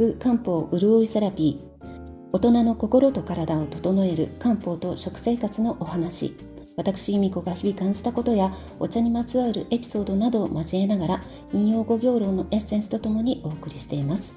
[0.00, 2.30] 食漢方潤いセラピー。
[2.32, 6.34] 大人の心と体を整える漢方と食生活のお話。
[6.74, 14.34] 私由美子が日々感じたことやお茶にまつわるエピソードなどを交えながら引用語行論のエッセンスとともにお送りしています。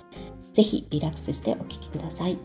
[0.52, 2.38] ぜひリラックスしてお聴きください。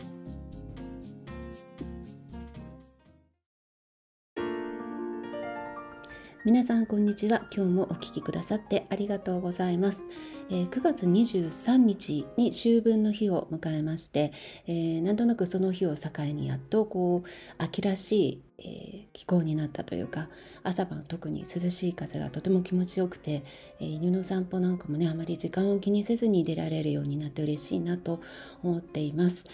[6.45, 7.41] 皆さんこんにちは。
[7.53, 10.07] 今日もお聞きくださってありがとうございます、
[10.49, 14.31] えー、9月23日に秋分の日を迎えまして、
[14.65, 17.29] えー、なんとなくその日を境にやっとこう
[17.61, 20.29] 秋らしいえー、気候になったというか
[20.63, 23.43] 朝晩特に涼しい風がとても気持ちよくて、
[23.79, 28.21] えー、犬の散歩なんかもねあまり時間を気にせずに出られるようになって嬉しいなと
[28.63, 29.45] 思っています。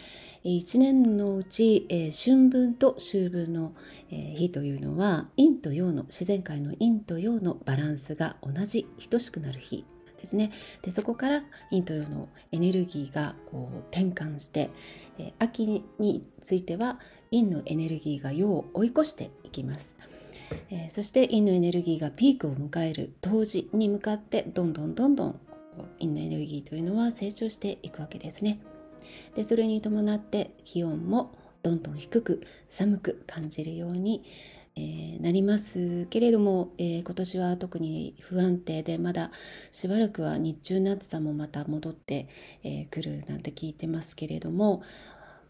[0.43, 3.73] えー、1年のうち、え春分と秋分の、
[4.11, 9.85] え日というのは陰と陽の自然界の陰と陽のバランスが同じ等しくなる日
[10.25, 14.69] ですねでそこから陰と陽のエネルギーがこう転換して、
[15.17, 16.99] え秋については
[17.35, 19.97] 陰のエネルギーが陽を追い越していきます。
[20.69, 25.39] えー、そして陰のエネルギーがピークを迎える冬至に向かってどんどんどんどん
[25.99, 28.59] 陰のエネルギーというのは成長していくわけですね。
[29.33, 34.23] でそれに伴って気温もどんどん低く寒く感じるように、
[34.75, 39.31] えー、なりますけれども、えー、今年は特に不安定でまだ
[39.71, 42.29] しばらくは日中の暑さもまた戻ってく、
[42.67, 44.83] えー、るなんて聞いてますけれども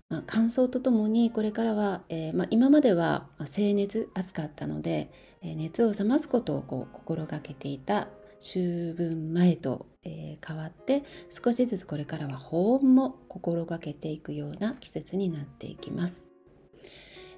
[0.10, 8.08] まあ、乾燥とともにこれからは、えー、まあ、今までは静熱暑かったので、えー、熱を冷ますことをこう心がけていた
[8.40, 16.28] 秋分前と、えー、変わって少しずつこれからは保温も心がけていくような季節になっていきます。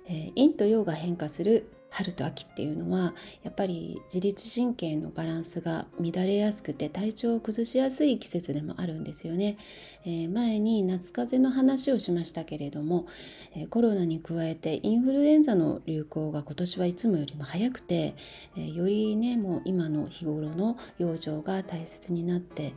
[0.09, 9.57] え陰と陽が変化する春と秋っていうのはやっぱり自律神経のバランスが乱れやすくて体調を崩しやすい季節でもあるんですよね、
[10.05, 13.07] えー、前に夏風邪の話をしましたけれども、
[13.55, 18.13] えー、コロナに加えてインフルエンザの流行が今年はいつもよりも早くて、
[18.55, 22.73] えー、よりねもう今の日頃の養生が大切になってい、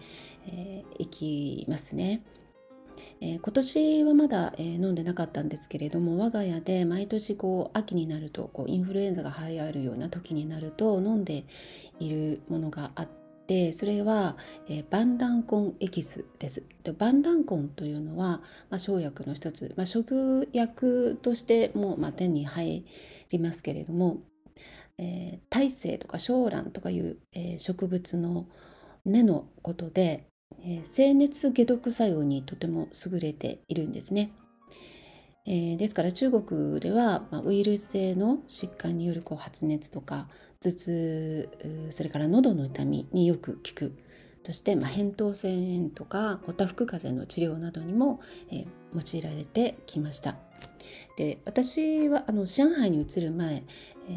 [0.98, 2.22] えきますね。
[3.22, 11.44] えー、今年はまだ、えー、飲んでなかったんですけれども我が家で毎年こう秋になるとこうインフルエンザが流行るような時になると飲んで
[11.98, 13.08] いるものがあっ
[13.46, 14.36] てそれは、
[14.68, 16.62] えー、バンランコンエキスです。
[16.82, 22.86] でバンランコンというのは、まあ、生薬の一つ、まあ、食薬としても、まあ、手に入
[23.30, 24.18] りますけれども、
[24.96, 28.46] えー、大西とか小蘭とかいう、えー、植物の
[29.04, 30.26] 根のことで
[30.64, 34.32] えー、清熱解毒作用にとても優れているんですね。
[35.46, 40.28] えー、ですから中国では、まあ、ウイルス性の疾患によるこう発熱とか
[40.60, 43.96] 頭痛それから喉の痛みによく効く
[44.44, 50.36] そして、まあ、扁桃腺炎とかおたふく風邪の治療などにも、えー、用いられてきました。
[51.16, 53.64] で私はあの上海に移る前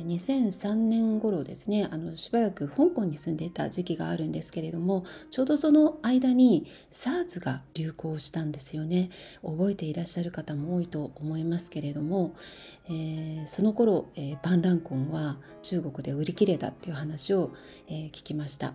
[0.06, 9.10] 2003年頃ですねあのしばらく香港に住んでいた時期があるんですけれどもちょうどその間に SARS が流行したんですよね。
[9.44, 12.36] 覚えていらっしゃる方も多いと思いますけれども、
[12.88, 17.52] えー、その頃、えー、バンランコンは中国で売り切れたっていう話を、
[17.88, 18.74] えー、聞きました。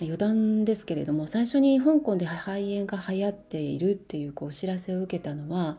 [0.00, 5.78] 余談ですけれども最初に香港で肺炎が流行っているっていうこうお知らせを受けたのは、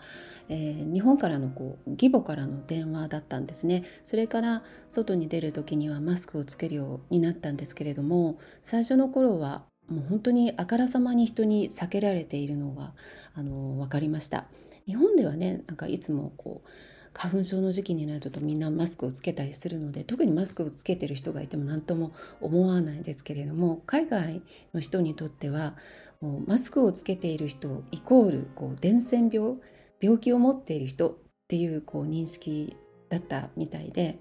[0.49, 3.83] えー、日本からのこう義母からの電話だったんですね。
[4.03, 12.93] それから外に出る時にはマスクをつけるようになったんですけれども最初の頃はもう本当にあからさまに人に避けられているのが
[13.35, 14.45] あの分かりました。
[14.87, 16.69] 日本ではねなんかいつもこう
[17.17, 22.11] 花粉症の時期になるとみんなマスクをつけたりするので特にマスクをつけてる人がいても何とも
[22.41, 25.75] 思わないですけれども海外の人にとっては
[26.21, 29.55] もうマスクをつけている人イコールこう伝染病
[29.99, 31.15] 病気を持っている人っ
[31.47, 32.77] ていうこう認識
[33.09, 34.19] だったみたいで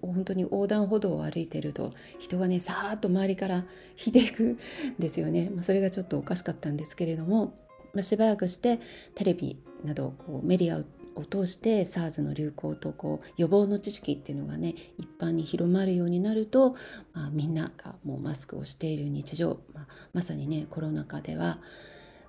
[0.00, 4.58] 本当に横断歩道を歩いてると人がねさーっと周りから引いていくん
[4.98, 7.54] ですよね、まあ、それがちょっとおかしかったんですけれども、
[7.92, 8.80] まあ、しばらくして
[9.14, 10.84] テレビなどこうメディアを
[11.14, 16.76] を通して SARS の流行とこう予防の知識っていうのがね一般に広まるようになると、
[17.12, 21.58] まあ、みんながもうマスクをしている日常、まあ、まさにねコロナ禍では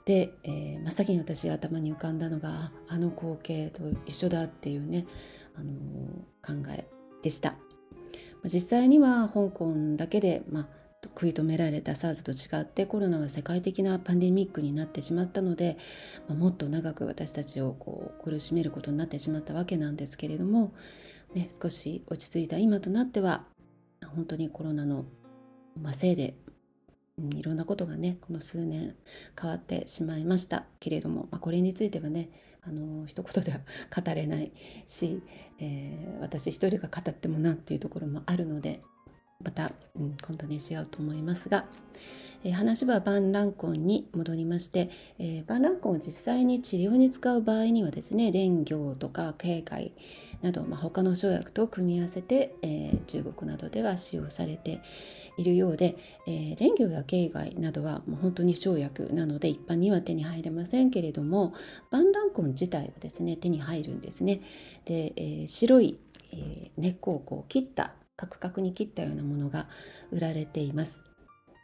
[0.05, 5.05] で、えー、真っ先に私頭に浮かんだのがあの光景と一緒だっていうね、
[5.55, 6.87] あのー、考え
[7.21, 7.55] でした。
[8.43, 10.67] 実際には香港だけで、まあ、
[11.09, 15.77] 食い止められた SARS と違ってコロナは世界的なパンデミックになってしまったので、
[16.27, 20.73] まあ、もっと長く私たちをこう苦しめることになってしまったわけなんですけれども、
[21.33, 23.45] ね、少し落ち着いた今となっては
[24.15, 25.05] 本当にコロナの、
[25.81, 26.35] まあ、せいで
[27.17, 28.95] うんいろんなことがねこの数年
[29.39, 30.65] 変わってしまいました。
[30.79, 32.29] けれども、まあ、これについてはね
[32.65, 33.59] あの一言では
[33.95, 34.51] 語れない
[34.85, 35.21] し、
[35.59, 38.81] えー、私一人が語ってもなっていうところもあるので
[39.43, 41.65] また、うん、今度にしようと思いますが、
[42.43, 49.93] えー、話はバンランコンに戻りまして、えー、バンランコンを実際に治療に使う場合にはですね蓮魚とか警戒
[50.41, 54.81] など、まあ、他の生薬と組み合わせて、えー、中国などでは使用されて
[55.37, 55.95] いるようで、
[56.27, 61.53] えー、蓮魚や境外などはもう本当に生薬なので一般には手に入れませんけれども
[61.89, 64.41] バンランコン自体はですね手に入るんですね。
[64.85, 65.97] で、え、白い、
[66.33, 67.93] え、根っこをこう切った
[68.23, 69.67] カクカクに切ったようなものが
[70.11, 71.01] 売られています。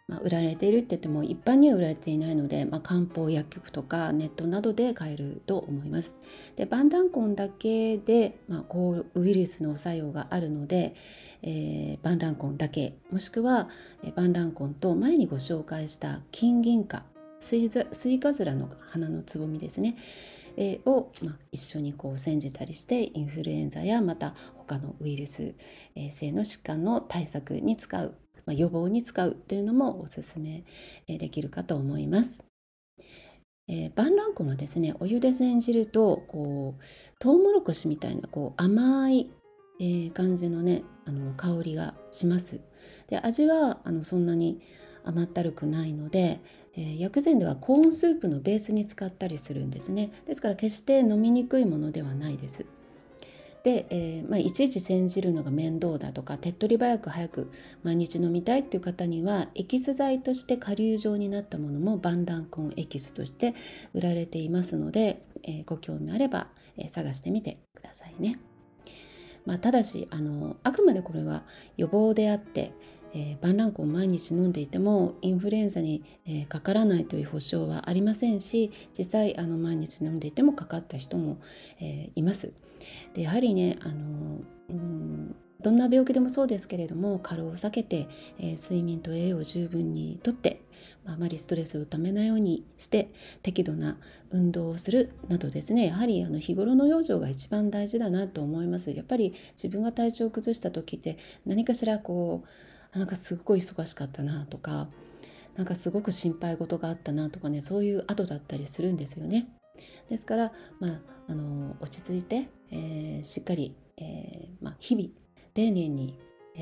[0.09, 6.15] まあ、売られているって言っても一般には売られていないので、まあ、漢方薬局とかネットなどで買えると思います。
[6.55, 10.95] でバンランコンだけで、まあ、こうウイルスの作用があるので、
[11.43, 13.69] えー、バンランコンだけもしくは、
[14.03, 17.03] え、バンランコンと前にご紹介した金銀貨
[17.39, 19.95] スイカズラの花のつぼみですね、
[20.85, 25.55] を、まあ、一緒にこう煎じたりしてインフルエンザやまた他のウイルス
[26.11, 28.15] 性の疾患の対策に使う
[28.49, 30.63] まあ、予防に使うというのもおすすめ
[31.07, 32.43] できるかと思います。
[33.67, 36.83] えー、バンランコはですねお湯で煎じるとこう
[37.19, 39.29] トウモロコシみたいなこう甘い、
[39.79, 42.61] えー、感じのねあの香りがします。
[43.07, 44.59] で味はあのそんなに
[45.03, 46.39] 甘ったるくないので、
[46.79, 52.65] えー、薬膳ではコーンスープのベースに使ったりするんですねですから決して飲みにくいものではないです。
[53.61, 57.51] で、えーまあ、いちいち煎じるのが面倒だとか手っ取り早く早く
[57.83, 63.53] 毎日飲みたいっていう方にはエキス剤として顆粒状になったものもバンダンコンエキスとして
[63.93, 66.47] 売られていますので、えー、ご興味あれば、
[66.77, 68.39] えー、探してみてくださいね。
[69.45, 71.43] まあ、ただしあのあくまでこれは
[71.75, 72.71] 予防であって
[73.13, 81.37] えー、バンランコンを毎日飲んでいてもインフルエンザに、えー、かからないという保証はありませんし実際あの毎日飲んでいてもかかった人も、
[81.79, 82.53] えー、います。
[83.13, 84.39] でやはりねあの、
[84.69, 88.07] うん、どんな病気でもそうですけれども過労を避けて、
[88.37, 90.61] えー、睡眠と栄養を十分にとって、
[91.03, 93.11] まあまりストレスをためないようにして
[93.41, 93.97] 適度な
[94.31, 104.87] 運動をするなどですねやはりあの日頃の養生が一番大事だなと思いますやっぱり自分が体調を崩した時って何かしらこうなんかすごい忙しかったなとか
[105.55, 109.47] なんかすごく心配事があったなとかねそういう後だったりするんですよね。
[110.09, 115.09] ですから、まあ、あの落ち着いて、えー、しっかり、えーまあ、日々
[115.53, 116.17] 丁寧に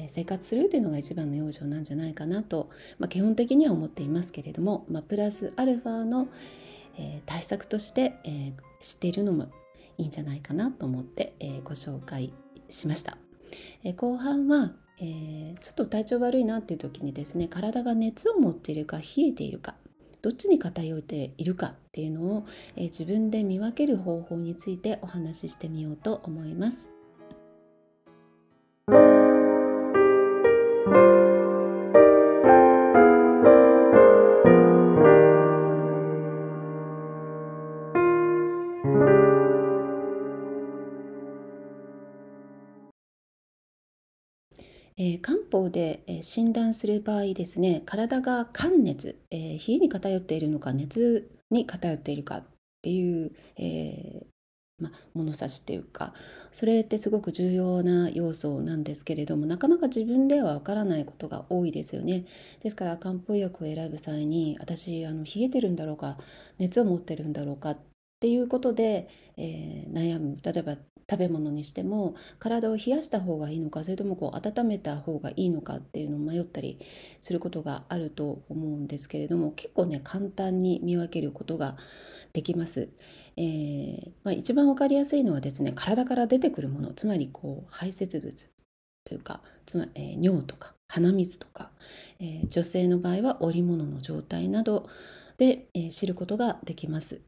[0.08, 2.70] 生活するというのが一番の養生なんじゃないかなと、
[3.00, 6.28] まあ、基本的には思っていますけれども、まあ、プラスアルファの、
[6.98, 9.48] えー、対策として、えー、知っているのも
[9.98, 12.34] いいんじゃないかなと思って、えー、ご紹介
[12.70, 13.18] しました。
[13.84, 19.76] え、後半は、えー、ちょっと体調悪いなっていう時にですね体が熱を持っているか冷えているか
[20.22, 22.46] どっちに偏っているかっていうのを、
[22.76, 26.97] えー、自分で見分ける方法についてお話ししてみようと思います。
[45.58, 52.44] 方で、え、診断する場合ですね体が寒熱、えー、冷えに偏っているのか熱に偏っているかっ
[52.82, 54.26] ていう、え
[54.80, 56.14] ま、物差しっていうか
[56.52, 62.26] それってすごく重要な要素なんですけれどもなかなか自分ではわからないことが多いですよね。
[62.62, 66.18] ですから漢方薬を選ぶ際に私あの冷えてるんだろうか
[66.60, 67.78] 熱を持ってるんだろうかっ
[68.20, 70.38] ていうことで、え悩む。
[70.44, 70.78] 例えば
[71.10, 76.80] 食べ物にしても体を冷やした方がいいのかそれともこう温めた方がいいのかっていうのを迷ったり
[77.22, 81.78] することがあると思うんですけれども結構ね簡単に見分けることが
[82.34, 82.90] できます。
[83.38, 88.50] えー、まあ、一番分かりやすいのはですね体から出てくるものつまりこう排泄物
[89.06, 91.70] というかつまり、えー、尿とか鼻水とか、
[92.20, 94.90] えー、女性の場合は織物の状態など
[95.38, 97.22] で、え知ることができます。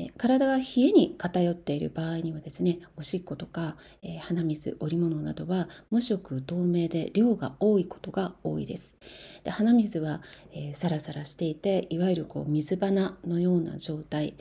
[0.00, 8.96] え体が冷えに偏っている場合にはですねおしっことか、えー、鼻水織物などは無色透明で量が多いことが多いです
[9.42, 14.34] で鼻水は、えー、サラサラしていていわゆるこう水花のような状態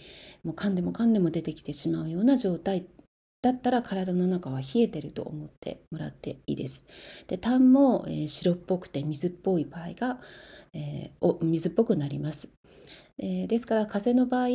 [0.44, 2.86] もう噛んでも噛んでも出てきてしまうような状態
[3.42, 6.86] だったら体の中は冷えてると思ってもらっていいです。
[7.28, 10.20] で痰も、えー、白っぽくて水っぽい場合が、
[10.74, 12.50] えー、水っぽくなります。
[13.20, 14.48] えー、ですから風邪の場合、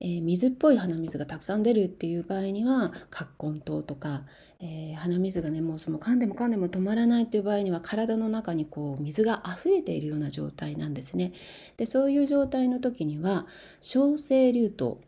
[0.00, 4.22] えー、水っぽい鼻水がたくさん出るっていう場合には葛根湯とか、
[4.60, 11.32] えー、鼻水がねもうその噛んでも噛んでも止まらないっていう場合には体の中にこう水が溢れているような状態なんですね。
[11.76, 13.46] でそういう状態の時には
[13.80, 14.98] 小生竜頭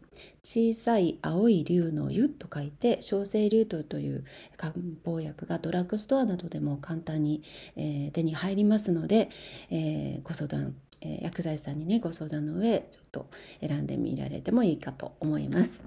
[0.42, 4.24] 小さい青い竜の湯と書いて小生竜頭という
[4.56, 4.72] 漢
[5.04, 7.42] 方薬がドラッグストアなどでも簡単に、
[7.76, 9.30] えー、手に入りますので、
[9.70, 13.26] えー、ご相談えー、薬剤師さんにねご相談の上ちょっと
[13.60, 15.84] 選んでみられてもいいかと思います。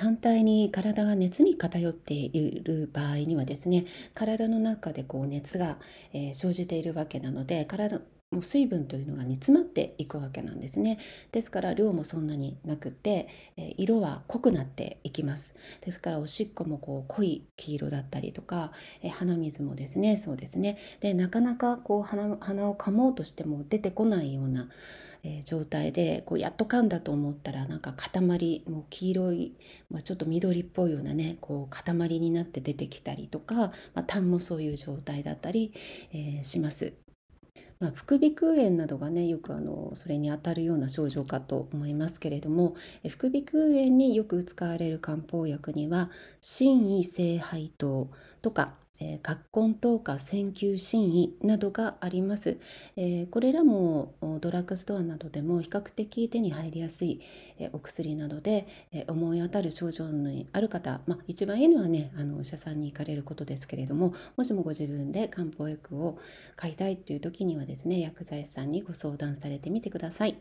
[0.00, 5.76] 反対に体が熱に偏っている場合にはですね体の中でこう熱が、
[6.12, 8.00] 生じているわけなので体
[8.32, 10.98] もう水分というのが煮詰まっていくわけなんですね。
[11.32, 15.54] ですから量もそんなになくて、え色は濃くなっていきます。
[15.82, 18.72] ですからおしっこもこう濃い黄色だったりとか、
[19.02, 20.78] え鼻水もですねそうですね。
[21.00, 24.70] でなかなかこう鼻鼻を噛もうとしても出てこないような、
[25.24, 29.54] え状態でこうやっと噛んだと思ったらなんか塊もう黄色い、
[29.90, 35.72] まあ、ちょっと緑っぽいようなねこう塊になって出てきたりとか、まあ、痰もそういう状態だったり、
[36.12, 36.94] えー、します。
[37.82, 42.76] まあ、副鼻腔炎などがねよくあのそれにあたるような症状かと思いますけれども
[43.08, 46.08] 副鼻腔炎によく使われる漢方薬には
[46.40, 48.08] 心異性肺糖
[48.40, 52.58] とかえ、葛根糖か線球心意などがあります、
[52.96, 57.20] えー、これらもドラッグストアなどでも比較的手に入りやすい、
[57.58, 66.18] えー、お薬などで、え思い当たる症状にある方、まあ、一番いいのはねあのお医者さんに行かれることですけれどももしもご自分で漢方薬を
[66.56, 70.36] 買いたいという時にはですね薬剤師さんにご相談されてみてください。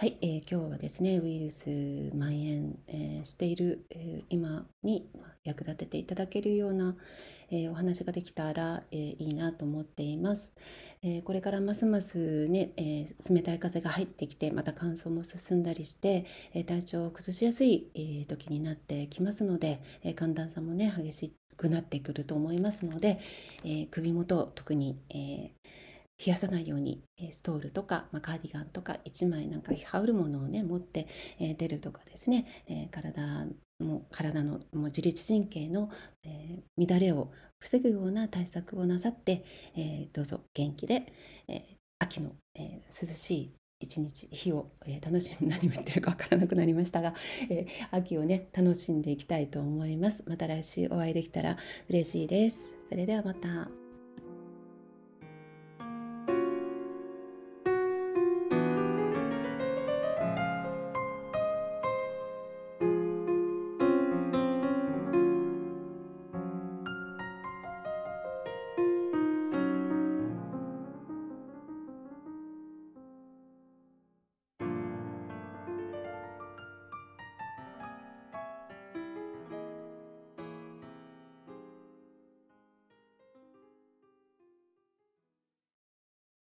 [0.00, 1.66] はい、えー、今日はですねウイルス
[2.12, 5.06] 蔓延、えー、している、えー、今に
[5.44, 6.96] 役立てていただけるような、
[7.50, 10.54] えお話ができたら、えいいなと思っています、
[11.02, 23.18] えこれからますますね、え冷たい風が入ってきてまた乾燥も進んだりして、え体調を崩しやすい、え時になってきますので、え寒暖差もね激しくなってくると思いますので、
[23.64, 25.50] え首元特に、え
[26.24, 31.06] 冷やさないようにストールとか、まあ、カーディガンとか1枚なんか羽織るものをね持って、
[31.38, 33.46] えー、出るとかですね、えー、体
[33.82, 35.90] も体のもう自律神経の、
[36.24, 39.44] えー、乱れを防ぐような対策をなさって、
[39.76, 41.12] えどうぞ元気で、
[41.46, 41.62] え
[41.98, 43.50] 秋の、え涼しい
[43.80, 47.14] 一日日を、えー、楽しむ 何を言ってるかわからなくなりましたが、
[47.48, 50.22] えー、秋をね楽しんでいきたいと思います。
[50.26, 51.56] また来週お会いできたら
[51.88, 52.78] 嬉しいです。
[52.88, 53.79] それではまた。